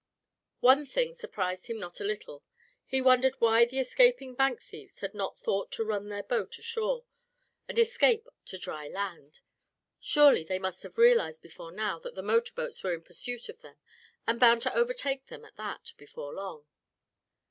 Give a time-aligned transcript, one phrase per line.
[0.61, 2.43] One thing surprised him not a little;
[2.87, 7.05] he wondered why the escaping bank thieves had not thought to run their boat ashore,
[7.67, 9.41] and escape to dry land.
[9.99, 13.61] Surely they must have realized before now that the motor boats were in pursuit of
[13.61, 13.75] them,
[14.25, 16.65] and bound to overtake them at that, before long.